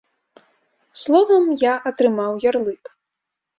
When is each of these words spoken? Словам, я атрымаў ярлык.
Словам, 1.01 1.45
я 1.65 1.73
атрымаў 1.91 2.43
ярлык. 2.49 2.83